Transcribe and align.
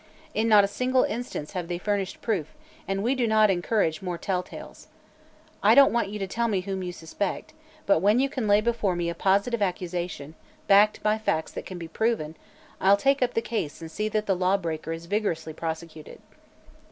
In 0.33 0.47
not 0.47 0.63
a 0.63 0.67
single 0.67 1.03
instance 1.03 1.51
have 1.51 1.67
they 1.67 1.77
furnished 1.77 2.23
proof, 2.23 2.55
and 2.87 3.03
we 3.03 3.13
do 3.13 3.27
not 3.27 3.51
encourage 3.51 4.01
mere 4.01 4.17
telltales. 4.17 4.87
I 5.61 5.75
don't 5.75 5.93
want 5.93 6.09
you 6.09 6.17
to 6.17 6.25
tell 6.25 6.47
me 6.47 6.61
whom 6.61 6.81
you 6.81 6.91
suspect, 6.91 7.53
but 7.85 7.99
when 7.99 8.19
you 8.19 8.27
can 8.27 8.47
lay 8.47 8.61
before 8.61 8.95
me 8.95 9.09
a 9.09 9.13
positive 9.13 9.61
accusation, 9.61 10.33
backed 10.65 11.03
by 11.03 11.19
facts 11.19 11.51
that 11.51 11.67
can 11.67 11.77
be 11.77 11.87
proven, 11.87 12.35
I'll 12.79 12.97
take 12.97 13.21
up 13.21 13.35
the 13.35 13.43
case 13.43 13.79
and 13.79 13.91
see 13.91 14.09
that 14.09 14.25
the 14.25 14.35
lawbreaker 14.35 14.91
is 14.91 15.05
vigorously 15.05 15.53
prosecuted." 15.53 16.19